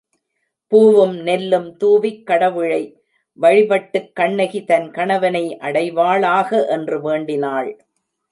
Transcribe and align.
பூவும் 0.67 1.15
நெல்லும் 1.15 1.77
தூவிக் 1.77 2.25
கடவுளை 2.25 3.03
வழிபட்டுக் 3.33 4.15
கண்ணகி 4.15 4.63
தன் 4.63 4.91
கணவனை 4.91 5.57
அடைவாளாக 5.61 6.67
என்று 6.67 7.01
வேண்டினாள். 7.01 7.85